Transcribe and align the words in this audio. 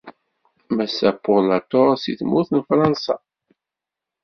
Massa 0.75 1.09
Paule 1.23 1.47
Latore 1.51 1.95
seg 2.01 2.15
tmurt 2.19 2.49
n 2.53 2.59
Fransa. 2.67 3.15